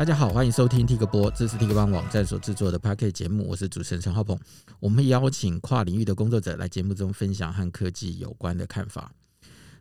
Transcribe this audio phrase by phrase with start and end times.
[0.00, 4.40] 大家好，欢迎收听 Tik 播，这是 Tik 网站所制作的 Podcast 节目，我是主持人陈浩鹏。
[4.78, 9.12] 我们邀请跨领域的工作者来节目中分享和科技有关的看法。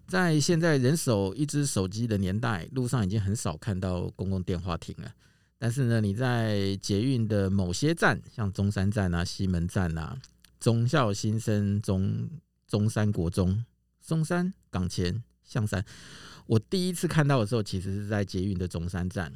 [0.09, 5.09] 在现在人手一支手机的年代，路上已经很少看到公共电话亭了。
[5.57, 10.17] 但是呢，你在捷运的某些站，像中山站啊、西门站啊、
[10.59, 12.29] 忠孝新生、中
[12.67, 13.63] 中山国中、
[14.01, 15.81] 松山港前、象山，
[16.45, 19.31] 我第一次看到的时候，其实是在捷运的中山站。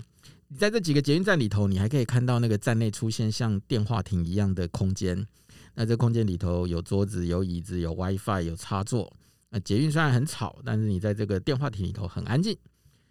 [0.53, 5.27] 你在这几个捷运站里头，你还可以看到那个站内出现像电话亭一样的空间。
[5.73, 9.11] 那这空间里头有桌子、有椅子、有 WiFi、有插座。
[9.49, 12.55] 那捷运虽然很吵，但是你在这个电话亭里头很安静，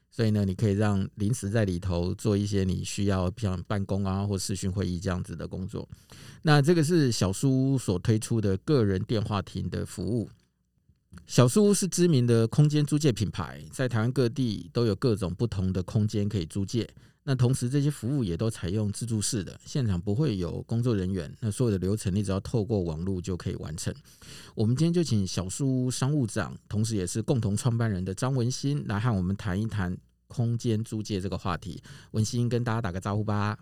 [0.08, 5.88] 所以呢，你可以让临时在里头做一些你需要，像办公啊或视讯会议这样子的工作。
[6.42, 10.30] 那这个是小树屋所推出的个人电话亭的服务。
[11.26, 16.88] 小树屋是知名的空间租借品牌，在台湾各地都有各种不同的空间可以租借。
[17.24, 21.32] 那同时，这些服务也都采用自助式的，现场不会有工作人员。
[21.38, 23.94] 那所有的流程，你只要透过网络就可以完成。
[24.56, 31.80] 我们今天就请小树屋商务长，同时也是共同创办人的张文新来和我们谈一谈空间租借这个话题。
[32.10, 33.56] 文新跟大家打个招呼吧。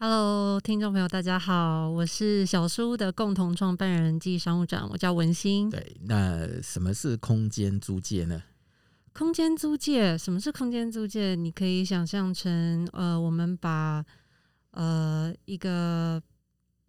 [0.00, 5.68] Hello，听众朋友，大家好，我是小书屋的共同创办人暨商务长，我叫文心。
[5.68, 8.40] 对，那什么是空间租借呢？
[9.12, 11.34] 空间租借，什么是空间租借？
[11.34, 14.04] 你可以想象成，呃，我们把
[14.70, 16.22] 呃一个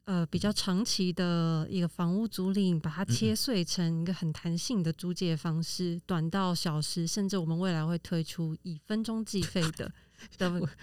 [0.05, 9.91] 呃比较长期的一个房屋租赁，把它切碎成一个很弹性的租借方式，嗯、短到小时，甚至我们未来会推出以分钟计费的。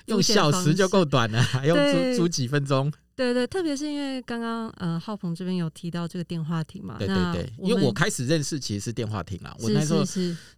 [0.07, 2.93] 用小时就够短了，还用租租几分钟？
[3.15, 10.05] 对对，特别是因为刚刚呃浩鹏这边有提到这个电话亭嘛，对对对，因为我开始认识其实是电话亭啦，我那时候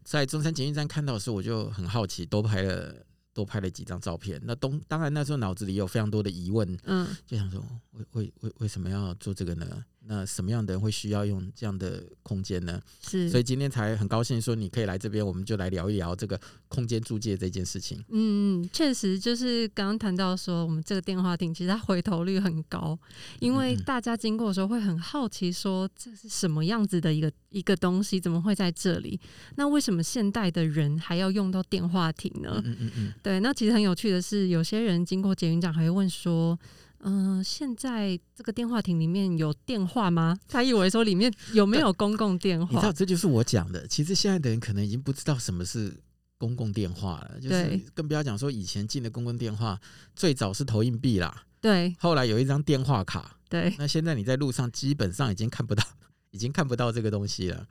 [0.03, 2.93] 在中山捷运站看到的时候，我就很好奇，多拍了
[3.33, 4.41] 多拍了几张照片。
[4.45, 9.85] 那东当然那时候脑子里有非常多的疑问，嗯，就想说为为为为什么要做这个呢？
[10.09, 12.81] 那什么样的人会需要用这样的空间呢？
[13.07, 18.03] 是，所以今天才很高兴说你可以来这边，我们就来聊一聊这个空间租借这件事情。
[18.09, 22.99] 嗯嗯，确实就是刚刚谈到说，我们这个电话亭其实它回头率很高，
[23.39, 29.21] 因为大家经过的时候会很好奇说，这是什么样子的一个一个东西，怎么会在这里？
[29.57, 32.63] 那为什么现代的人还要用到电话亭呢？
[32.65, 33.13] 嗯嗯嗯。
[33.23, 36.59] 对，那其实很有趣的是，有些人经过捷运站还会问说。
[37.01, 40.39] 嗯、呃，现在这个电话亭里面有电话吗？
[40.49, 42.73] 他以为说里面有没有公共电话？
[42.73, 43.87] 你知道，这就是我讲的。
[43.87, 45.93] 其实现在的人可能已经不知道什么是
[46.37, 49.81] 公共电话了，就是更不要讲说以前进的公共电话，
[50.15, 53.75] 最早是投硬币啦，对，后来有一张电话卡，对。
[53.79, 55.85] 那现在你在路上基本上已经看不到，
[56.31, 57.67] 已经看不到这个东西了。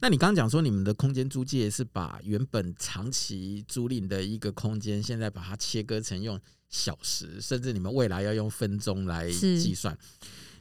[0.00, 6.38] 那你刚刚讲说你们的空间租借是把原本长期租赁的一个空间，现在把它切割成用。
[6.76, 9.96] 小时，甚至你们未来要用分钟来计算。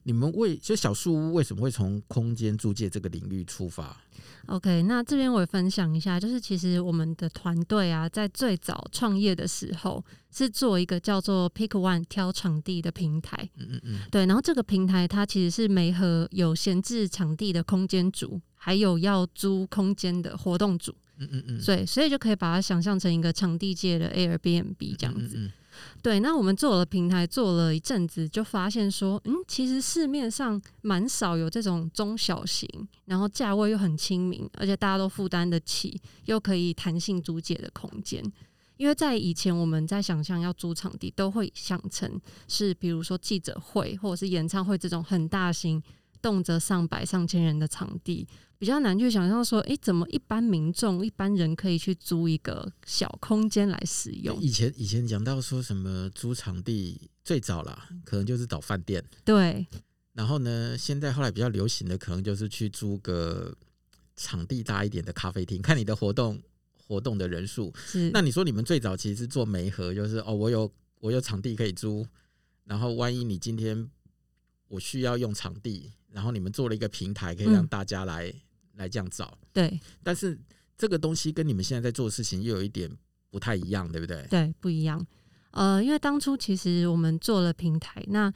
[0.07, 3.99] 你们为就小树屋为什么会从空间租借这个领域出发
[4.45, 13.49] ？OK，那这边我也分享一下，就是其实我们的团队啊，在最早创业的时候是做一个叫做 Pick One 挑场地的平台。
[13.55, 14.27] 嗯嗯嗯，对。
[14.27, 20.93] 然后这个平台它其实是媒合有闲置场地的空间组，还有要租空间的活动组。
[21.17, 25.37] 嗯嗯嗯，所以所以就可以把它想象成一个场地界的 Airbnb 这样子。
[25.37, 25.51] 嗯嗯嗯
[26.01, 32.67] 对，那我们做了平台做了一阵子，就发现说，嗯，其实市面上蛮少有这种中小型，
[33.05, 38.23] 然后价位又很亲民，而且大家都负担得起，又可以弹性租借的空间。
[38.77, 45.81] 因为在以前我们在想象要租场地，都会想成是比如说记者会或者是演唱会这种很大型。
[46.25, 48.27] 动辄上百上千人的场地，
[48.57, 54.35] 比较难去想象说，诶、欸，怎么一般民众、一般人可以去租一个小空间来使用？
[54.41, 59.05] 以前以前讲到说什么租场地，最早啦，可能就是找饭店。
[59.23, 59.67] 对。
[60.13, 63.55] 然后呢，现在后来比较流行的，可能就是去租个
[64.15, 66.41] 场地大一点的咖啡厅，看你的活动
[66.87, 67.71] 活动的人数。
[67.85, 68.09] 是。
[68.11, 70.71] 那你说你们最早其实是做媒合，就是哦，我有
[71.01, 72.03] 我有场地可以租，
[72.63, 73.87] 然后万一你今天
[74.67, 75.91] 我需要用场地。
[76.12, 78.34] 然后你们做了一个平台，可以让大家来、嗯、
[78.76, 79.38] 来这样找。
[79.52, 80.40] 对，但是
[80.78, 82.90] 这个东西跟你们现在在做的事情又有一点
[83.29, 84.26] 不太一样，对不对？
[84.29, 85.06] 对，不一样。
[85.52, 88.32] 呃，因为当初其实我们做了平台，那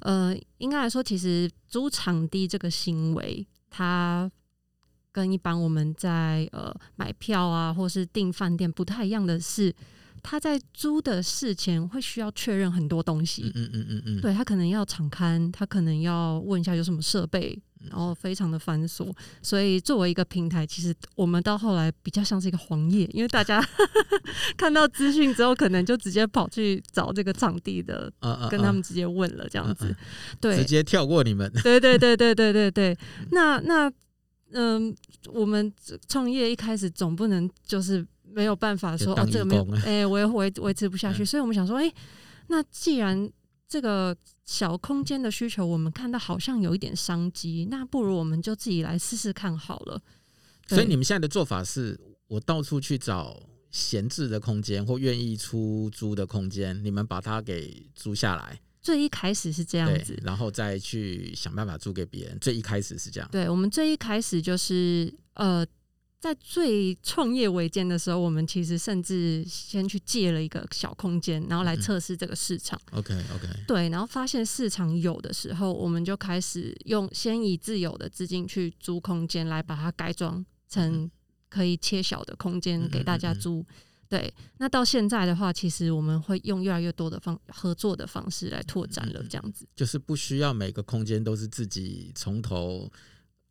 [0.00, 4.30] 呃，应该来说，其实租场地这个行为，它
[5.10, 9.74] 跟一般我们在呃买票啊，或是订饭店不太一样的是。
[10.22, 17.60] 他在租的事前会需要确认很多东西，嗯嗯嗯嗯，对，他可能要敞刊，他可能要问一下有什么设备
[17.90, 23.60] 然后非常的繁琐，所以作为一个平台，其实我们到后来比较像是一个黄页，因为大家
[24.56, 28.12] 看到资讯之后，可能就直接跑去找这个场地的，
[28.48, 29.92] 跟他们直接问了这样子，
[30.40, 32.96] 对，直接跳过你们，对对对对对对对，
[33.32, 33.92] 那那
[34.52, 34.94] 嗯，
[35.32, 35.72] 我们
[36.06, 41.92] 创业一开始总不能就是没有办法说哦，这个没有，哎，我也维维持不下去，所以我们想说，哎，
[42.48, 43.30] 那既然
[43.68, 50.02] 这个小空间的需求，我们看到好像有一点商机，那不如我们就自己来试试看好了。
[50.66, 53.40] 所以你们现在的做法是，我到处去找
[53.70, 58.60] 闲置的空间或愿意出租的空间，你们把它给租下来。
[58.80, 62.38] 最一开始是这样子，然后再去想办法租给别人。
[62.40, 63.28] 最一开始是这样。
[63.30, 65.64] 对，我们最一开始就是呃。
[66.22, 72.80] 在最创业维艰的时候，我们其实甚至先去借了一个小空间，然后来测试这个市场。
[72.92, 81.10] 嗯、OK OK，对，然后发现市场有的时候，我们就开始用先以自有的资金去租空间，来把它改装成
[81.48, 83.66] 可以切小的空间给大家租。
[84.08, 89.66] 对，那到现在的话，其实我们会用越来越多的方合作的方式来拓展了，这样子。
[89.74, 92.88] 就是不需要每个空间都是自己从头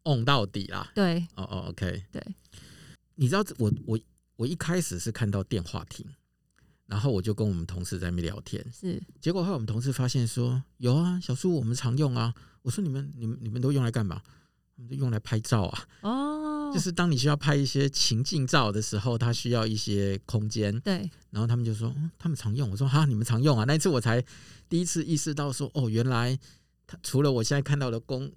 [0.04, 0.92] on 到底啦。
[0.96, 2.24] 对，哦哦，OK，对。
[3.16, 4.00] 你知道我我
[4.36, 6.06] 我一开始是看到电话亭，
[6.88, 12.34] 然后我就跟我们同事在那边聊天，是结果后来我们同事发现说有啊，小苏我们常用啊。
[12.64, 14.22] 我说你们你们你们都用来干嘛？
[14.76, 15.88] 我们就用来拍照啊。
[16.02, 20.80] 哦，就是当你需要拍一些情境照的时候，它需要一些空间。
[20.82, 22.70] 对，然后他们就说、嗯、他们常用。
[22.72, 23.66] 我说哈，你们常用啊？
[23.68, 24.24] 那一次我才
[24.68, 26.38] 第一次意识到说哦，原来
[26.88, 28.32] 他除了我现在看到的公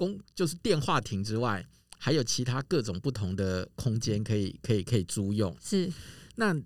[0.00, 1.64] 公就是电话亭之外。
[2.02, 5.54] 还有其他各种不同的空间可以可以可以租用。
[5.60, 5.92] 是，
[6.36, 6.56] 那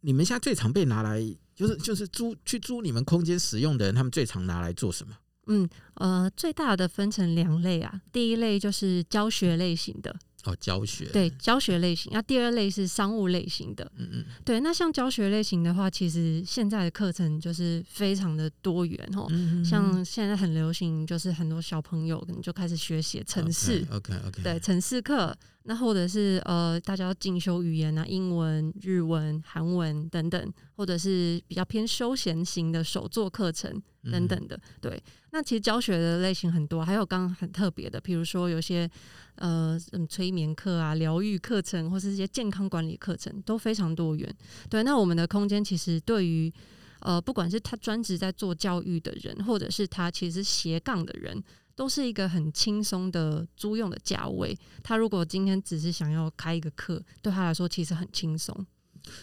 [0.00, 1.20] 你们现在最常被拿来，
[1.54, 5.14] 就是就是租去租你们空间使用的人，他们最常拿来做什么？
[5.48, 10.16] 嗯呃，最大的分成两类啊，第一类就是教学类型的。
[10.44, 13.90] 哦，教学对教学类型，那第二类是商务类型的。
[13.96, 19.28] 嗯嗯，对，那像教学类型的话，其实现在的课程就是非常的多元哦。
[19.64, 23.86] 像现在很流行，就是很多小朋友可能就开始学写程式。
[23.90, 24.42] OK OK, okay.
[24.42, 25.36] 对，程式课。
[25.64, 34.58] 那或者是呃，大家要进修语言啊，英文、日文、韩文等等，或者是比较偏休闲型的手作课程等等的。
[34.80, 38.90] 对，那其实教学的类型很多，还有刚刚很特别的，比如说有些。
[39.36, 44.36] 呃，嗯，催眠课啊，疗愈课程，或是一些健康管理课程，都非常多元。
[44.68, 46.52] 对，那我们的空间其实对于
[47.00, 51.42] 呃，不管是他专职在做教育的人，或者是他其实斜杠的人，
[51.74, 54.56] 都是一个很轻松的租用的价位。
[54.82, 58.66] 他如果今天只是想要开一个课，对他来说其实很轻松。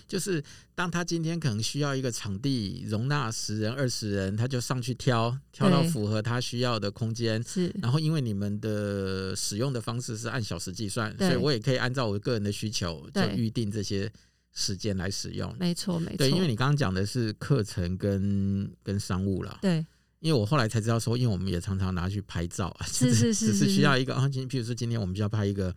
[0.05, 0.43] 就是
[0.75, 7.41] 当他今天可能需要一个场地容纳十人、二十人，他就上去挑，挑到符合他需要的空间。
[7.41, 14.11] 是，然后因为你们的使用的方式是按小时计算，所以我也可以按照我个人的需求，就预定这些
[14.51, 15.55] 时间来使用。
[15.57, 16.17] 没错，没错。
[16.17, 19.59] 对，因为你刚刚讲的是课程跟跟商务了。
[19.61, 19.85] 对，
[20.19, 25.75] 因为我后来才知道说，因为我们也常常拿去拍照啊，是 是是，只是需要一个啊，今譬如说今天我们就要拍一个。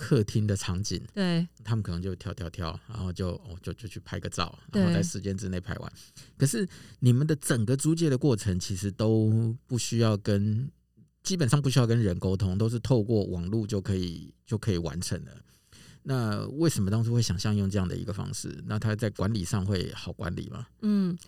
[0.00, 5.92] 客厅的场景，对，他们可能就跳跳跳，然后就哦就就去拍个照，然后在时间之内拍完。
[6.36, 6.64] 可是
[7.00, 10.70] 你们的整个租借的过程，其实都不需要跟，
[11.24, 15.32] 基本上不需要跟人沟通，都是透过网络就可以就可以完成了。
[16.04, 18.62] 那为什么当初会想象用这样的一个方式？
[18.66, 20.64] 那他在管理上会好管理吗？
[20.82, 21.18] 嗯。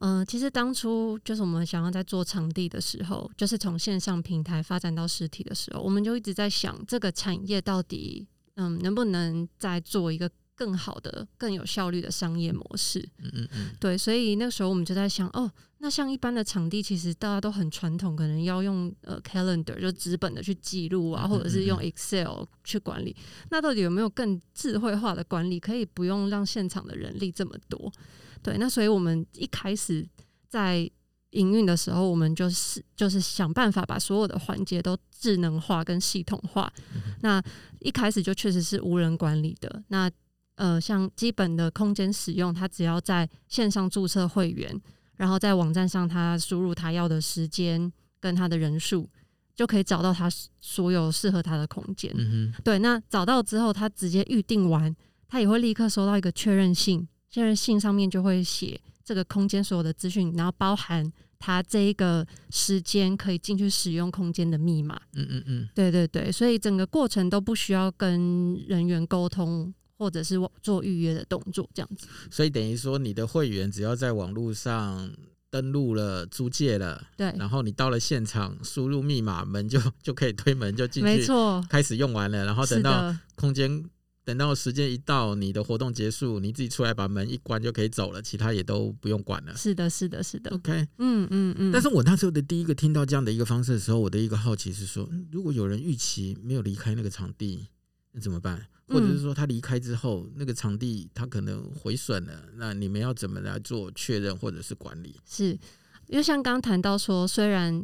[0.00, 12.98] 嗯、呃，其实当初就是我们想要在做场地的时候，就是从线上平台发展到实体的时候，我们就一直在想这个产业到底嗯能不能再做一个更好的、更有效率的商业模式。
[13.18, 13.70] 嗯嗯嗯。
[13.78, 23.14] 对，所以那个时候我们就在想，哦，那像一般的场地，其实大家都很传统，可能要用呃 calendar 就纸本的去记录啊，或者是用 Excel 去管理。
[23.50, 27.92] 那到底有没有更智慧化的管理，可以不用让现场的人力这么多？
[28.42, 30.06] 对，那所以我们一开始
[30.48, 30.90] 在
[31.30, 36.72] 营运的时候，我们就是就是想办法把所有的环节都智能化跟系统化。
[36.94, 37.42] 嗯、那
[37.80, 39.82] 一开始就确实是无人管理的。
[39.88, 40.10] 那
[40.54, 44.80] 呃，像基本的空间使用，他只要在线上注册会员，
[45.16, 49.08] 然后在网站上他输入他要的时间跟他的人数，
[49.54, 50.28] 就可以找到他
[50.60, 52.12] 所有适合他的空间。
[52.16, 54.96] 嗯、对，那找到之后，他直接预定完，
[55.28, 57.06] 他也会立刻收到一个确认信。
[57.30, 65.00] 现在信上面就会写这个空间所有的资讯，然后包含他这一个时间可以进去使用空间的密码。
[65.14, 72.06] 嗯嗯嗯，对对对，所以整个过程都不需要跟人员沟通，或者是做预约的动作，这样子。
[72.30, 75.10] 所以等于说，你的会员只要在网络上
[75.50, 83.84] 登录了租借了，对，然后你到了现场，输入密码，门就就可以推门就进去，没错，开始用完了，然后等到空间。
[84.28, 89.56] 等到时间一到，你的活动结束，你自己出来把门一关就可以走了，其他也都不用管了。
[89.56, 90.50] 是的，是的，是的。
[90.50, 91.72] OK，嗯嗯嗯。
[91.72, 97.68] 但是我那时候的第一个听到这样的一个方式的时候，我的一个好奇是说，如果有人预期没有离开那个场地，
[98.12, 98.66] 那怎么办？
[98.86, 105.16] 或者是说他离开之后，嗯、那个场地他可能毁损了，那你们要怎么来做确认或者是管理？
[105.24, 105.58] 是，
[106.06, 107.74] 因为像刚刚谈到说，虽然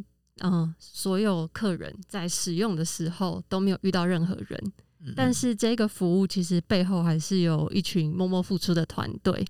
[0.40, 4.72] 嗯、呃，所有客人在使用的时候都没有遇到任何人。
[5.14, 9.44] 但是这个服务其实背后还是有一群默默付出的团队，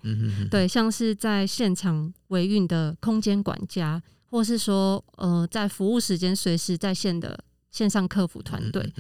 [0.51, 7.39] 对，像是在现场维运的空间管家，或是说呃在服务时间随时在线的
[7.71, 8.93] 线上客服团队，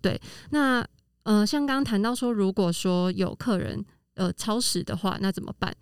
[0.00, 0.18] 对。
[0.50, 0.82] 那
[1.24, 3.84] 呃像刚刚谈到说，如果说有客人
[4.14, 5.74] 呃超时的话，那怎么办？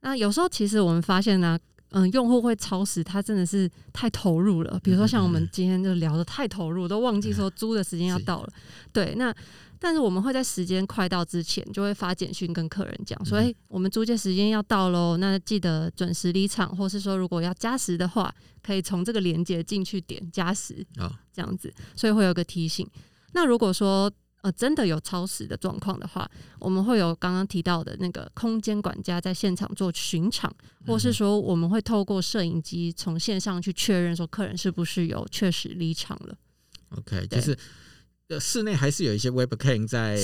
[0.00, 1.60] 那有时候其实我们发现呢、啊，
[1.90, 4.80] 嗯、呃，用户会超时，他真的是太投入了。
[4.82, 8.48] 比如说像我们今天就聊的太投入，都忘记说租的时间要到了，
[8.92, 9.34] 对，那。
[9.84, 22.88] 但是我们会在时间快到之前，就会发简讯跟客人讲，所以我们租借时间要到喽，那记得准时离场，或是说如果要加时的话，可以从这个连接进去点加时啊，这样子，所以会有个提醒。
[23.32, 24.10] 那如果说
[24.40, 26.26] 呃真的有超时的状况的话，
[26.58, 30.50] 我们会有刚刚提到的那个空间管家在现场做巡场，
[30.86, 36.34] 或是说我们会透过摄影机从线上去确认说客人是不是有确实离场了。
[36.96, 37.54] OK，就是。
[38.40, 40.16] 室内还是有一些 webcam 在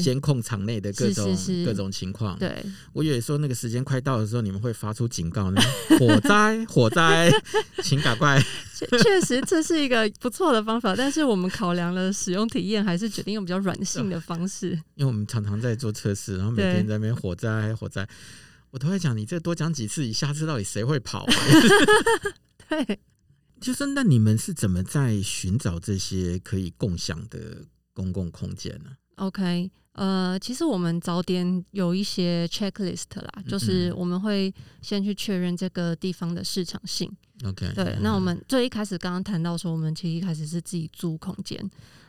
[0.00, 2.38] 监控场内的各种各种情况。
[2.38, 5.60] 对，我以为说那个时间快到的时候，你们会发出警告呢？
[5.98, 7.30] 火灾，火灾，
[7.82, 8.40] 请赶快。
[8.74, 14.70] 确实，这是一个不错的方法，但是我们考量了使用体验，还是决定用比较软性的方式。
[14.94, 18.08] 因为我们常常在做测试，然后每天在那边火灾，火灾。
[18.70, 21.34] 我都在讲，你这多讲几次，你下次到底谁会跑啊？
[22.70, 23.00] 对。
[23.60, 37.10] 就是那你们是怎么在寻找这些可以共享的公共空间呢？OK，呃，其实我们早点有一些 checklist 啦，就是我们会先去确认这个地方的市场性。
[37.44, 41.58] OK，对，那我们最一开始刚刚谈到说，我们其实一开始是自己租空间。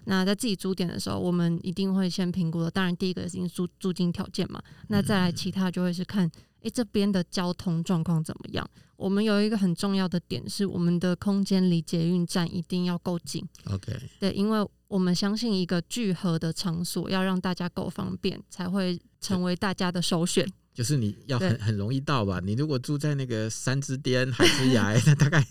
[0.06, 2.72] 那在自己租点的时候，我们一定会先评估的。
[2.72, 6.30] 当然，第一个是租租金条件嘛，那再来其他就会是看。
[6.62, 8.70] 诶、欸，这边的交通状况怎么样？
[8.98, 13.48] 我们有一个很重要的点是，我们的空间离捷运站一定要够近。
[13.66, 20.46] OK，对，因为我们相信一个聚合的场所要让大家够方便，才会成为大家的首选。
[20.80, 22.40] 就是你要很很容易到吧？
[22.42, 25.46] 你如果住在那个山之巅、海之崖， 那大概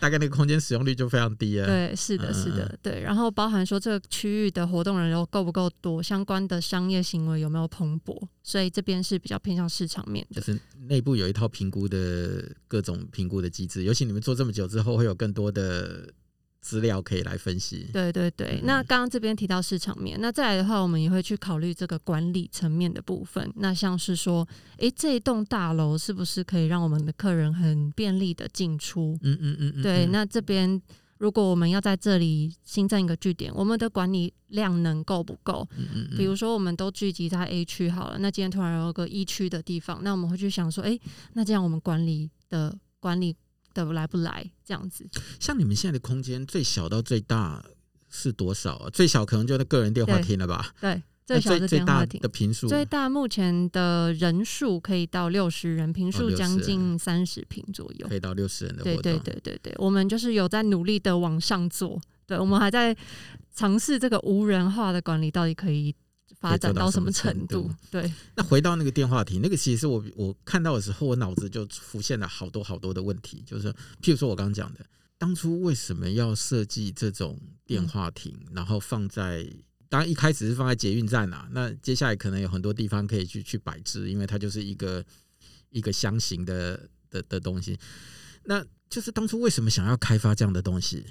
[0.00, 1.66] 大概那个空间使用率就非常低了。
[1.66, 3.02] 对，是的，是的，对。
[3.02, 10.40] 然后包含说这个区域的活动人流够不够多，相关的商业行为有没有蓬勃，所以这边是比较偏向市场面的。
[10.40, 10.58] 就是
[10.88, 16.10] 内部有一套评估的各种评估的机制，尤其你们做这么久之后，会有更多的。
[16.60, 17.88] 资料可以来分析。
[17.92, 23.50] 对对对，那刚刚这边提到市场面，那再来的话，我们也会去考虑这个管理层面的部分。
[23.56, 29.18] 那像是说，诶，这一栋大楼是不是可以让我们的客人很便利的进出？
[29.22, 29.82] 嗯嗯嗯嗯。
[29.82, 30.80] 对，那这边
[31.16, 35.66] 如果我们要在这里新增一个据点，我们的管理量能够不够？
[35.78, 36.18] 嗯嗯嗯。
[36.18, 41.00] 比如说，我们都聚集在 A 区好了，那今天突然有个 E 区的地方，那我们会去想说，诶，
[41.32, 43.34] 那这样我们管理的管理。
[43.74, 45.08] 的来不来这样子？
[45.38, 47.64] 像你们现在的空间最小到最大
[48.08, 48.90] 是多少啊？
[48.90, 50.72] 最小可能就那个人电话亭了吧？
[50.80, 58.82] 对，最小的电话亭的平数，最大目前的人数可以到六十人，平数将近三十平左右，可以到六十人的。
[58.82, 62.96] 对对对对对，我们就是有在努力的往上做，对，我们还在
[63.54, 65.94] 尝试这个无人化的管理到底可以。
[66.40, 67.70] 发展到什么程度？
[67.90, 73.70] 对，那回到那个电话亭，那个其实我我看到的时候，我脑子就浮现了好多好多的问题，就是
[74.00, 74.80] 譬如说我刚刚讲的，
[75.18, 79.46] 当初为什么要设计这种电话亭，嗯、然后放在
[79.90, 85.04] 当然一开始是放在捷运站啊，那接下来可能有很多地方可以去去摆置，因为它就是一个
[85.68, 87.78] 一个箱型的的的东西，
[88.44, 91.04] 那就是当初为什么想要开发这样的东西？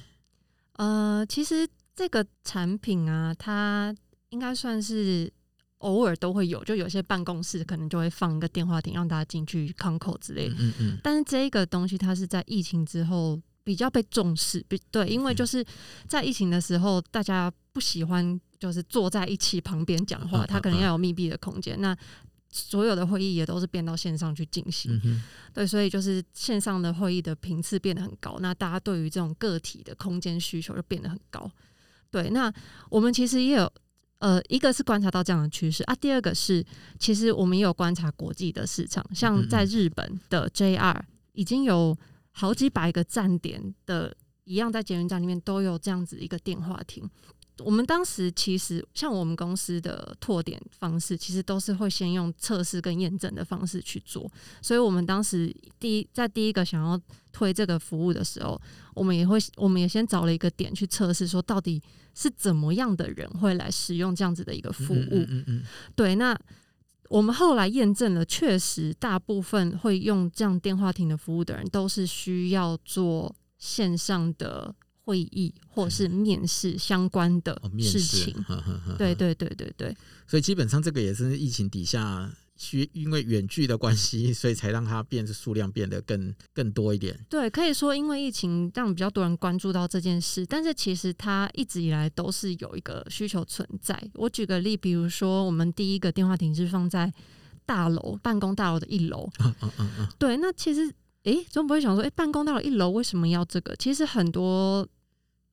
[0.77, 3.95] 呃，其实这个产品啊，它。
[4.29, 5.31] 应该算是
[5.79, 10.55] 偶尔都会有，就有些办公室可能就会放一个电话亭，让大家进去看口之类的。
[10.59, 10.98] 嗯嗯。
[11.01, 15.65] 但是这个东西，它是在疫情之后比较被重视，比对，因为就是
[16.05, 21.79] 在疫情的时候，大家不喜欢就是坐在一起旁边讲话，他可能要有密闭的空间。
[21.79, 21.95] 那
[22.51, 25.00] 所有的会议也都是变到线上去进行。
[25.53, 31.50] 对，所以就是线上的会议的频次变得很高，那大家对于这种个体的空间需求就变得很高。
[32.12, 32.53] 对，那
[32.89, 33.71] 我们其实也有。
[34.19, 36.65] 呃，一个是观察到这样的趋势啊，第二个是
[36.97, 41.01] 其实我们也有观察国际的市场，像在日本的 JR
[41.33, 41.97] 已经有
[42.31, 47.09] 好几百个站点的，一样在捷运站里面都有这样子一个电话亭。
[47.63, 54.29] 我们当时其实像我们公司的拓点方式，其实都是会先用测试跟验证的方式去做。
[54.61, 56.99] 所以，我们当时第一在第一个想要
[57.31, 58.59] 推这个服务的时候，
[58.93, 61.81] 我们也会，我们也先找了一个点去测试，说到底
[62.13, 65.07] 是怎么样的人会来使用这样子的一个服务。
[65.11, 65.63] 嗯嗯嗯。
[65.95, 66.37] 对，那
[67.09, 74.75] 我们后来验证了，确实大部分会用这样电话亭的服务的人，都是需要做线上的。
[75.09, 79.97] 会议或是面试相关的事情，哦、对对对对对，
[80.27, 87.17] 所以基本上这个也是疫情底下需因为远距的关系， 所以才让它变得数量变得更更多一点。
[87.27, 93.99] 对，可以说因为疫情让比较多人关注到这件事，但是其实它一直以来都是有一个需求存在。
[94.13, 97.11] 我举个例，比如说我们第一个电话亭是放在
[97.65, 103.75] 大楼办公大楼的一楼，嗯嗯嗯嗯，对，那其实诶，总不会想说，诶，办公大楼一楼为什么要这个？
[103.77, 104.87] 其实很多。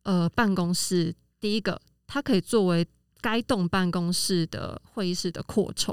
[0.07, 2.87] 呃，办公室第一个，它可以作为
[3.21, 5.93] 该栋办公室的会议室的扩充。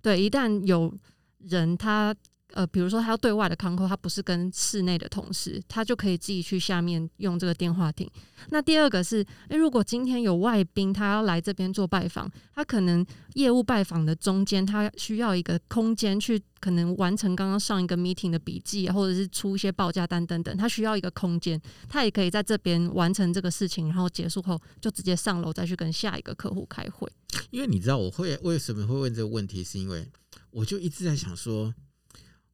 [0.00, 0.94] 对，一旦有
[1.38, 2.14] 人他。
[2.54, 8.10] 呃，比如说他要对外的 con call，他不是跟室内的同事，他就可以自己去下面用这个电话亭。
[8.48, 27.06] 那第二个是，诶，如果今天有外宾他要来这边做拜访，他可能业务拜访的中间，他需要一个空间去可能完成刚刚上一个 meeting 的笔记，或者是出一些报价单等等，他需要一个空间，他也可以在这边完成这个事情，然后结束后就直接上楼再去跟下一个客户开会。
[27.50, 30.10] 因为你知道我会为什么会问这个问题，是因为
[30.50, 31.74] 我就一直在想说。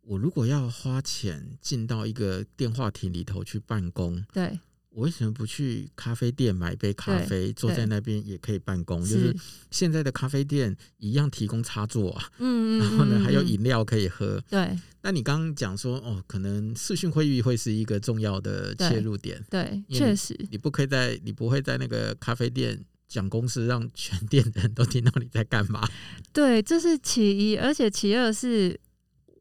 [0.07, 4.59] 我如果要花钱进到一个电话亭里头去办公，对，
[4.91, 9.01] 我为什么不去咖啡店买一杯咖啡，坐在那边也可以办公？
[9.01, 9.35] 就是
[9.71, 14.39] 现在的咖啡店一样提供插座啊，嗯， 然后呢还有饮料可以喝。
[14.51, 25.89] 对，那你刚刚讲说哦，可能视讯会议会是一个重要的切入点，对，确实，你不可以在你不会在那个咖啡店讲公司，让全店的人都听到你在干嘛。
[26.31, 28.79] 对，这是其一，而且其二是。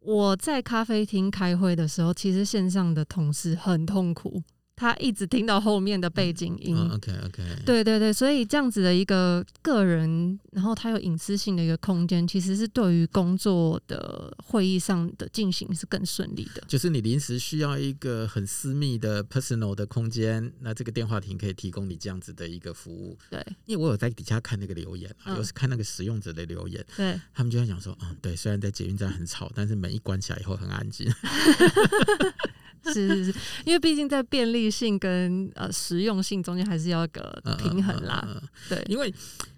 [0.06, 4.44] 我在咖啡厅开会的时候，其实线上的同事很痛苦。
[4.84, 6.76] 他一直听到后面的背景音。
[6.76, 16.62] 嗯哦、OK OK，对对对，所以这样子的一个个人，然后他有隐私性的一个空间，其实是对于工作的会议上的进行是更顺利的。
[16.68, 23.18] 就是你临时需要一个很私密的 personal 的空间，那这个电话亭可以提供你这样子的一个服务。
[23.30, 31.10] 对，因为我有在底下看那个留言，有、嗯、时看那个使用者的留言，对，他们就在讲说，嗯，对，虽然在捷运站很吵，但是门一关起来以后很安静。
[32.86, 38.24] 是是是，因为毕竟在便利性跟呃实用性中间还是要一个平衡啦。
[38.28, 39.14] 嗯嗯嗯嗯、对，因为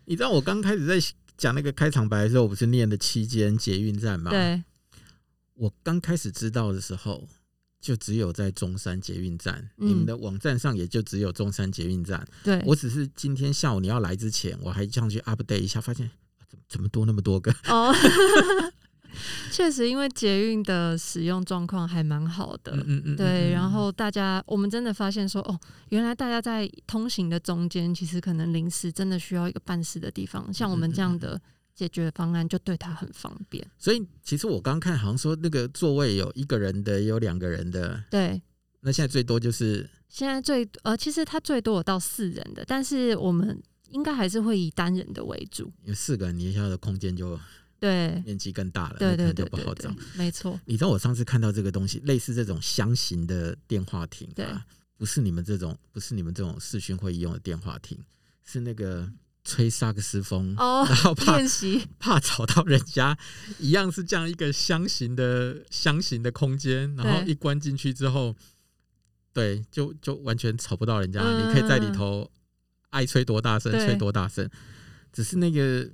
[0.06, 1.00] 你知道我刚开始在
[1.38, 4.32] 讲那个开场白的时候，我不是念的七间捷运站吗？
[4.32, 4.64] 对。
[5.56, 7.28] 我刚开始知道的时候，
[7.80, 12.28] 就只有在中山捷运站，嗯、你们的网站上也就只有中山捷运站。
[12.44, 12.62] 对。
[12.66, 16.12] 我只是今天下午你要来之前，我还上去 update 一下，发现
[16.50, 17.94] 怎么怎么多那么多个哦。
[19.52, 23.52] 确实，因为捷运的使用状况还蛮好的，嗯嗯对。
[23.52, 31.40] 然后大家，我们真的发现说，哦，原来大家在通行的中间，其实可能临时真的需要一个办事的地方，像我们这样的
[31.74, 33.66] 解决方案，就对他很方便。
[33.78, 38.42] 所以，其实我刚看好像说，那个座位有一个人的，也有两个人的，对。
[38.82, 47.40] 那现在最多就是现在最呃，其实它最多有到四人的，但是我们应该还是会以单人的为主，因为四个人，你一下的空间就。
[47.80, 49.94] 对，面积更大了，对对对，就不好找。
[50.16, 54.48] 没错，你知道我上次看到这个东西，类似这种箱型的电话亭，对，
[54.98, 57.98] 不是你们这种，不是你们这种视讯会议用的电话亭，
[58.44, 59.12] 是那个
[59.44, 61.38] 吹萨克斯风，哦，然后怕
[62.00, 63.16] 怕吵到人家，
[63.60, 68.36] 一样是这样一个箱型的箱型的空间，然后一关进去之后，
[69.34, 72.32] 对，就就完全吵不到人家，你可以在里头
[72.90, 74.50] 爱吹多大声吹多大声，
[75.12, 75.88] 只是那个。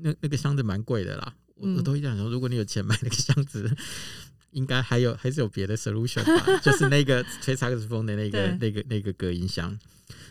[0.00, 3.76] 那那个箱子蛮贵的啦，我我都会想说，如果你有钱买那个箱子，嗯、
[4.52, 9.78] 应该还有还是有别的 solution 吧，就是那个吹萨克斯风的那个那个那个隔音箱。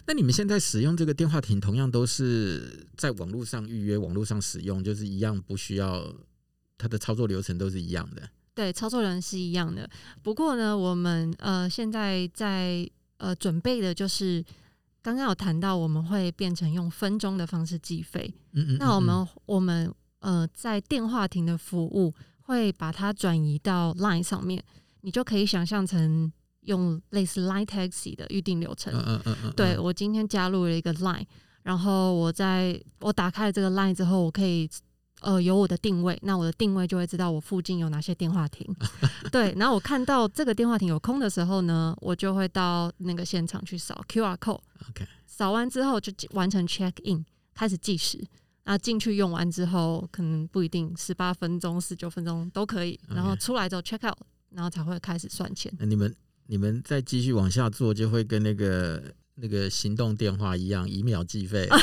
[0.08, 6.12] 那你们现在使用这个电话亭，同样都是在网络上预约、网络上使用，就是一样不需要
[6.78, 8.28] 它的操作流程都是一样的。
[8.56, 9.90] 对，操作人是一样的。
[10.24, 14.44] 不过呢，我们呃现在在呃准备的就是。
[15.02, 18.34] 刚刚有谈到，我们会变成用分钟的方式计费。
[18.54, 18.78] 嗯，嗯嗯。
[18.80, 24.64] 那我们我们呃，在电话亭的服务会把它转移到 Line 上面，
[25.02, 28.94] 你就可以想象成用类似 Line Taxi 的预定流程。
[28.94, 29.54] 嗯嗯嗯嗯。
[29.56, 31.26] 对，我今天加入了一个 Line，
[31.64, 34.70] 然后我在我打开了这个 Line 之后，我可以
[35.22, 38.68] 呃有我的定位，那我的定位就会知道我附近有哪些电话亭。
[39.32, 44.60] 对，然后我看到这个电话亭有空的时候呢，我就会到那个现场去扫 QR code。
[44.90, 48.20] OK，扫完之后就完成 check in，开始计时。
[48.64, 53.00] 那进去用完之后，可能不一定十八分钟、十九分钟都可以。
[53.10, 54.18] 然后出来之后 check out，
[54.52, 55.74] 然后才会开始算钱。
[55.80, 59.04] 那你们你们再继续往下做，就会跟那个
[59.36, 61.68] 那个行动电话一样，以秒计费。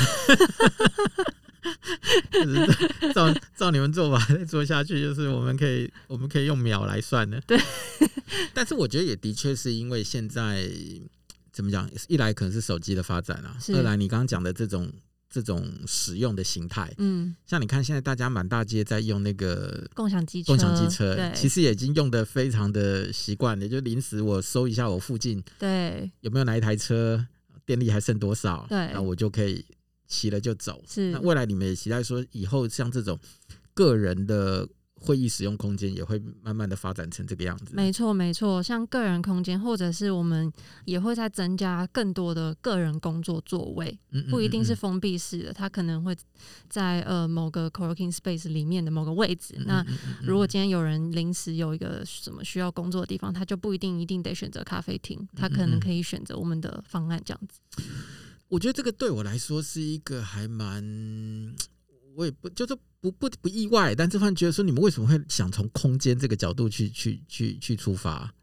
[3.15, 7.41] 照 照你们做法再做下去，就是我们可以我们可以用秒来算的。
[7.47, 7.59] 对。
[8.55, 10.71] 但是我觉得也的确是因为现在
[11.53, 14.91] 怎么讲，一来可能是手机的发展啊，二来你刚刚讲的这种。
[15.31, 23.69] 这种使用的形态，嗯，像你看，现在大家满大街在用那个共享机车，共享机车，其实也已经用的非常的习惯了。
[23.69, 27.27] 就临时我搜一下我附近，对，有没有哪一台车
[27.67, 29.63] 电力还剩多少，对，那我就可以
[30.09, 30.83] 骑了就走。
[30.89, 33.17] 是，那未来你们也期待说，以后像这种
[33.75, 34.69] 个人的。
[35.01, 37.67] 会议使用空间也会慢慢的发展成这个样子。
[37.73, 40.53] 没错，没错，像个人空间，或者是我们
[40.87, 43.97] 也会再增加更多的个人工作座位，
[44.29, 46.17] 不一定是封闭式的，它可能会
[46.69, 49.55] 在呃某个 co-working space 里面的某个位置。
[49.67, 49.87] 那
[50.21, 57.61] 如果今天有人临时有一个什么需要工作的地方，他就不一定一定得选择咖啡厅，他可能可以选择我们的方案这样子。
[58.49, 61.55] 我觉得这个对我来说是一个还蛮。
[62.17, 68.35] 我也不就是不不不意外，但这番觉得说，你们为什么会想从空间这个角度去去去去出发？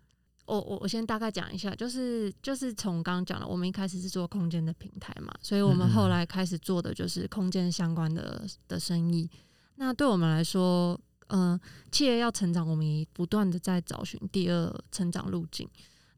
[0.46, 9.30] 我我我先大概讲一下，就是就是从刚刚讲了，我们一开始是做空间的平台嘛，所以我们后来开始做的就是空间相关的的生意。
[9.76, 15.68] 那对我们来说，嗯、呃，企业要成长，我们也不断的在找寻第二成长路径。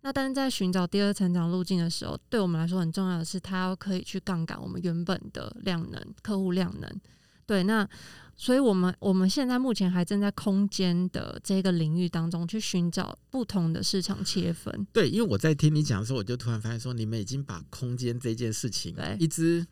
[0.02, 7.02] 那但是在寻找第二成长路径的时候，对我们来说很重要的是，它要可以去杠杆我们原本的量能，客户量能。
[7.46, 7.88] 对，那
[8.36, 14.86] 所以我们我们现在目前还正在空间的这个领域当中去寻找不同的市场切分。
[14.92, 19.66] 对，因为我在听你讲的时候，我就突然发现说，你们已经把空间这件事情，一直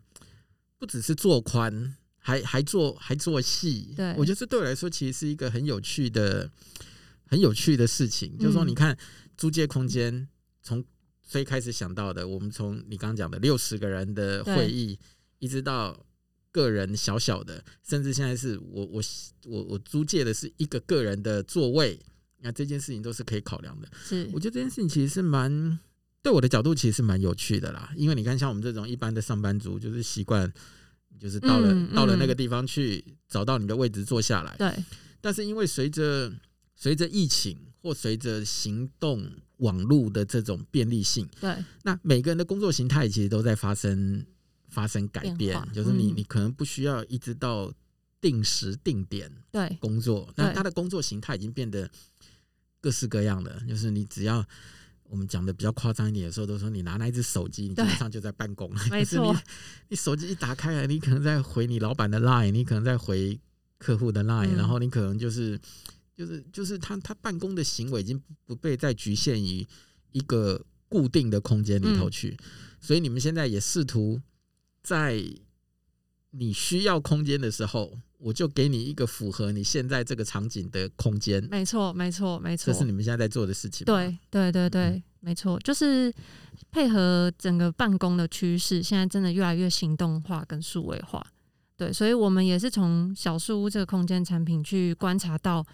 [0.79, 3.93] 不只是做宽，还还做还做细。
[3.95, 6.49] 对，我觉得这对我来说其实是一个很有趣的、
[7.27, 8.38] 很有趣的事情。
[8.38, 8.97] 就是说，你看
[9.38, 10.28] 租借空间，
[10.62, 10.84] 从
[11.21, 15.00] 最开始想到的，我们从你刚刚讲的六十个人的会议，
[15.39, 16.06] 一直到。
[16.56, 19.02] 个人小小的，甚至现在是我我
[19.45, 22.00] 我我租借的是一个个人的座位，
[22.39, 23.89] 那这件事情都是可以考量的。
[24.06, 25.78] 是，我觉得这件事情其实是蛮
[26.21, 27.91] 对我的角度其实是蛮有趣的啦。
[27.98, 30.50] 因为你看，像我们这种一般的上班族，就是习惯
[31.19, 34.56] 就是到了、嗯嗯、到了那个地方去找到你的位置坐下来。
[34.58, 34.74] 对。
[35.19, 36.32] 但是因为随着
[36.75, 44.25] 随着疫情或随着行动网络的这种便利性，对，那每个人的工作形态其实都在发生。
[44.67, 47.71] 发生改变，就是你，你可能不需要一直到
[48.19, 51.89] 定时定点对工作，那他的工作形态已经变得
[52.81, 53.57] 各式各样的。
[53.69, 54.45] 就是你只要
[55.03, 58.69] 我们讲的比较夸张一点的时候，都说你拿那一只手机，你基本上就在办公。
[58.91, 59.39] 没错，你
[59.89, 63.39] 你手机一打开来，你可能在回你老板的 line，你可能在回
[63.77, 65.57] 客户的 line，然后你可能就是
[66.15, 69.67] 就是就是他他办公的行为已经不被再局限于
[70.12, 72.38] 一个固定的空间里头去，
[72.80, 74.21] 所以你们现在也试图。
[74.82, 75.19] 在
[76.30, 81.43] 你需要空间的时候，我就给你一个符合你现在这个场景的空间。
[81.49, 83.84] 没错，没错，没错，这是你们现在在做的事情。
[83.84, 86.13] 对，对，对，对，嗯、没错，就是
[86.69, 91.25] 配合整个办公的趋势，现在真的越来越行动化跟数位化。
[91.75, 95.65] 对，所以我们也是从小树屋这个空间产品去观察到，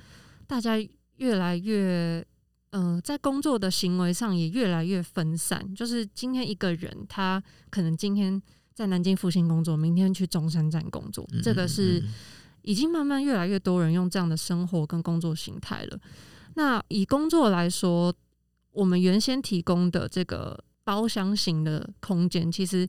[0.52, 0.76] 大家
[1.16, 2.26] 越来越，
[2.72, 5.74] 嗯、呃，在工作的行为上也越来越分散。
[5.74, 8.42] 就是今天一个人，他可能今天。
[8.74, 12.02] 在南京复兴工作，明天去中山站工作，这个是
[12.64, 16.00] 已经慢慢越来越多人用这样的生活跟工作形态了。
[16.56, 18.12] 那以工作来说，
[18.72, 22.88] 我们原先提供的这个包厢型的空间，其实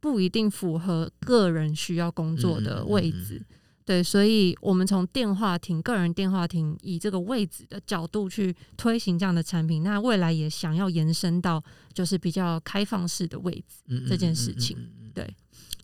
[0.00, 3.44] 不一定符合个人需要工作的位置。
[3.86, 11.62] 对，所以我们从电话亭、个人电话亭以这个位置的角度去推行这样的产品，那未来也想要延伸到
[11.94, 14.76] 就是比较开放式的位置这件事情。
[15.14, 15.34] 对，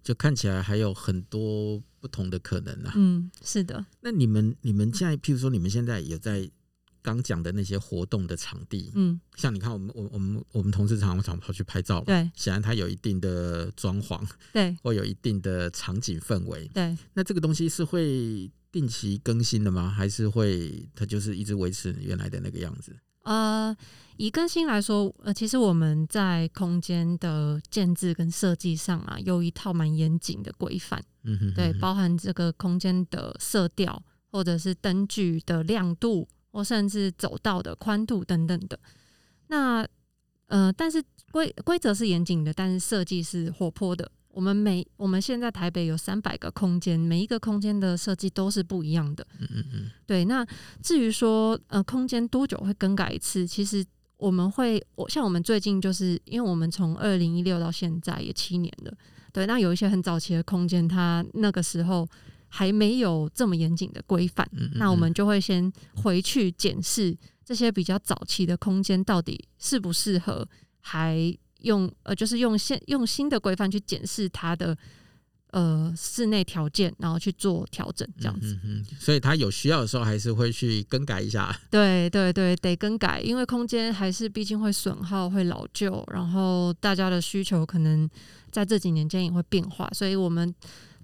[0.03, 2.93] 就看起来还有很多不同的可能啊。
[2.97, 3.87] 嗯，是的。
[4.01, 6.51] 那你们你们现在，譬如说，你们现在有在。
[7.03, 16.97] 刚讲的那些活动的场地，嗯，像你看，我们我我们我们同事常常跑去拍照，对，显然它有一定的装潢，对，或有一定的场景氛围，对。
[17.15, 19.91] 那这个东西是会定期更新的吗？
[19.91, 22.97] 还是会它就是一直维持原来的那个样子？
[23.25, 23.77] 呃，
[24.17, 31.01] 以更新来说，呃，其实我们在空间的建制跟设计上啊，有一套蛮严谨的规范。
[31.23, 38.79] 嗯哼，对，包含这个空间的色调，或者是灯具的亮度，或甚至走道的宽度等等的。
[39.49, 39.85] 那
[40.47, 44.11] 呃，但是规规则是严谨的，但是设计是活泼的。
[44.29, 49.27] 我们每我们现在台北有三百个空间，每一个空间的设计都是不一样的。
[49.39, 49.91] 嗯嗯嗯。
[50.07, 50.47] 对，那
[50.83, 53.47] 至于说呃，空间多久会更改一次？
[53.47, 53.85] 其实
[54.17, 58.95] 我们会，我像我们最近就是因为我们从二零一六到现在也七年了。
[59.33, 62.09] 对，那有一些很早期的空间，它那个时候
[62.55, 64.47] 还没有这么严谨的规范。
[64.53, 64.71] 嗯。
[64.75, 70.47] 那我们就会先回去检视这些比较早期的空间到底适不适合，
[70.81, 71.37] 还。
[71.63, 74.77] 用呃，就是用现用新的规范去检视它的
[75.53, 78.59] 呃室内条件，然后去做调整，这样子。
[78.65, 81.57] 嗯，所以他有需要的时候，还是会去更改一下。
[81.71, 88.11] 对对对，得更改，因为空间还是毕竟会损耗、会老旧，然后大家的需求可能
[88.51, 90.53] 在这几年间也会变化，所以我们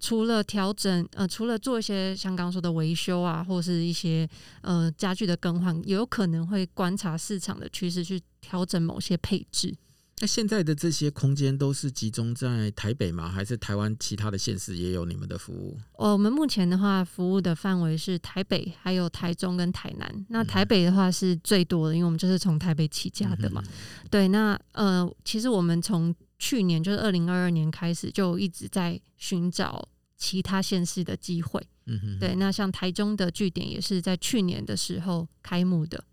[0.01, 4.29] 除了调整呃，除了做一些像刚刚说的维修啊，或是一些
[4.63, 9.75] 呃家具的更换，也有可能会观察市场的趋势去调整某些配置。
[10.21, 13.29] 那现在的这些空间都是集中在台北吗？
[13.29, 15.79] 还是台湾其他的县市也有你们的服务？
[15.93, 20.27] 我们目前的话，服务的范围是台北、还有台中跟台南。
[20.29, 23.63] 那台北的话是最多的，因为我们就是从台北起家的嘛。
[23.65, 23.73] 嗯、
[24.11, 31.61] 对，那呃，其实我们从去年就是二零二二年开始，就一直在寻找其他县市的机会。
[31.87, 32.35] 嗯哼，对。
[32.37, 36.05] 那像台中的据点也是在去年的时候开幕的。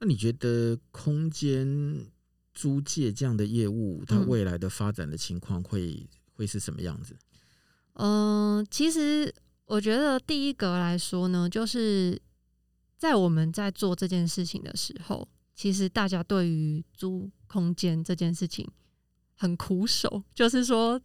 [0.00, 2.06] 那你觉得空间？
[2.54, 7.16] 租借这样的业务，它未来的发展的情况会、嗯、会是什么样子？
[7.92, 9.32] 嗯、呃，其实
[9.66, 12.20] 我觉得第一个来说呢，就是
[12.96, 18.68] 在我们在做这件事情的时候，其实大家对于租空间这件事情
[19.38, 21.00] 很苦手，就是说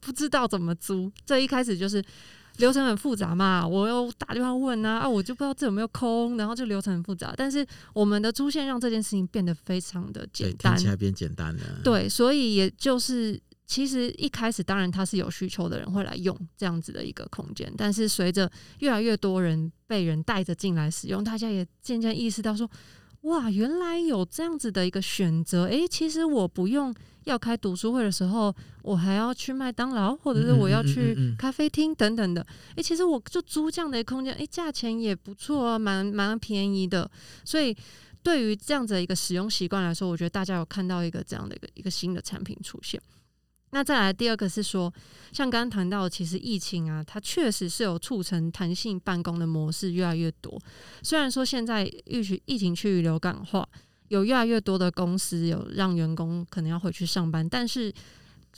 [0.00, 1.10] 不知道怎么租。
[1.24, 2.04] 这一开始就是。
[2.56, 7.32] 流程很复杂嘛，我又打电话问啊，啊，我就不知道这有没有空，然后就流程很复杂。
[7.34, 11.62] 但是我们的出现让这件事情变得非常的简单，听起来变简单了。
[11.82, 22.68] 对，所以也就是其实一开始当然他是有需求的人会来用这样子的一个空间，但是随着越来越多人被人带着进来使用，大家也渐渐意识到说。
[23.22, 37.10] 哇，原来有这样子的一个选择，诶，其实我不用要开读书会的时候，我还要去麦当劳，或者是我要去咖啡厅等等的，诶，其实我就租这样的一个空间，诶，价钱也不错啊，蛮蛮便宜的，
[37.44, 37.76] 所以
[38.22, 42.98] 对于这样子的一个使用习惯来说，我觉得大家有看到一个这样的一个一个新的产品出现。
[43.72, 44.92] 那再来第二个是说，
[45.32, 50.60] 像刚刚谈到，其实疫情啊，它确实是有促成弹性办公的模式越来越多。
[51.02, 53.68] 虽然说现在疫情疫情趋于流感化，
[54.08, 57.92] 有越来越多的公司有让员工可能要回去上班，但是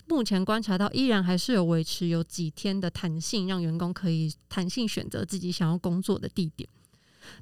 [0.06, 6.66] 目前观察到，依然还是有维持有几天的弹性，让员工可以弹性选择自己想要工作的地点。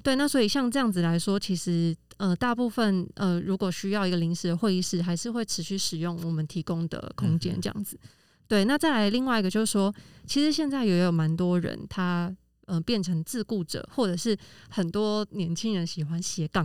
[0.03, 7.97] 对，那所以像这样子来说，其实呃，大部分呃，如果需要一个临时的会议室，还是会持续使用我们提供的空间这样子。
[8.03, 8.09] 嗯、
[8.47, 9.93] 对，那再来另外一个就是说，
[10.25, 14.37] 其实现在也有蛮多人他呃变成自雇者，或者是
[14.69, 16.63] 很多年轻人喜欢斜杠，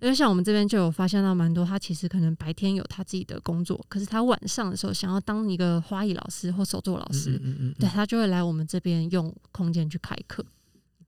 [0.00, 10.44] 因为像我们这边就有发现到蛮多，他其实可能白天有他自己的工作，可是他晚上的时候想要当一个花艺老师或手作老师，嗯嗯嗯对，他就会来我们这边用空间去开课。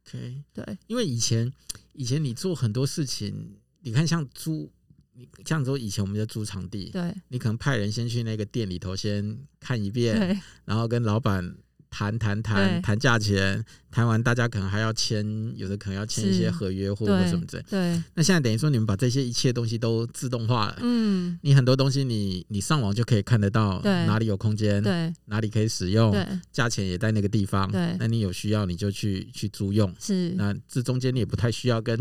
[0.08, 1.52] OK，对，因为以前
[1.92, 4.70] 以前你做很多事情，你看像租，
[5.14, 10.38] 你像说以前我们在租场地，对，你可能派人先去那个店里头先看一遍，对。
[10.64, 11.56] 然后跟老板。
[11.90, 15.24] 谈谈谈谈价钱，谈完大家可能还要签，
[15.57, 17.64] 有的可能要签一些合约或或什么之类。
[17.68, 20.77] 对，那现在等于说你们把这些一切东西都自动化了。
[20.81, 27.70] 嗯，你很多东西你你上网就可以看得到，哪里有空间，对，哪里可以使用，对，价钱也在那个地方。
[27.72, 29.92] 对，那你有需要你就去去租用。
[29.98, 31.98] 是，那这中间你也不太需要跟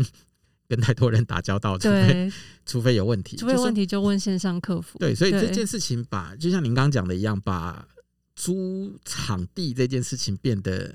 [0.68, 2.32] 跟太多人打交道， 除非
[2.66, 4.98] 除非有问题，除非有问题就问线上客服。
[4.98, 7.88] 对，所以这件事情把就像您刚刚讲的一样，把。
[8.38, 10.94] 租场地这件事情变得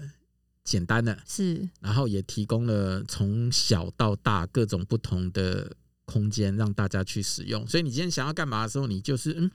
[0.64, 5.76] 简单了，是，然后也提供了从小到大各种不同的
[6.06, 7.68] 空间让大家去使用。
[7.68, 9.52] 所以你今天想要干嘛的时候，你就是嗯，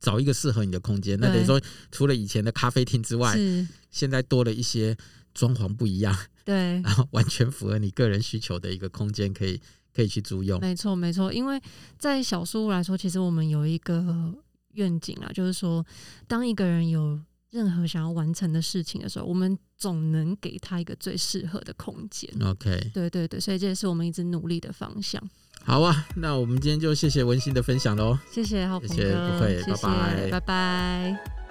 [0.00, 1.20] 找一个适合你的空间。
[1.20, 1.60] 那等于说，
[1.92, 4.96] 除了以前的咖啡厅之外，是现在多了一些
[5.34, 9.60] 装潢不一样，对， 然后完全符合你个人需求的一个空间，可以
[9.94, 10.58] 可以去租用。
[10.60, 11.60] 没错，没错，因为
[11.98, 14.34] 在小书屋来说，其实我们有一个。
[14.76, 15.84] 愿景啊，就是说，
[16.26, 17.18] 当一个人有
[17.50, 22.30] 任何想要完成的事情的时候，我们总能给他一个最适合的空间。
[22.42, 25.22] OK，对对对，所以这也是我们一直努力的方向。
[25.64, 28.18] 好啊，那我们今天就谢谢文心的分享喽。
[28.30, 31.45] 谢谢浩鹏哥，谢谢，拜拜，拜拜。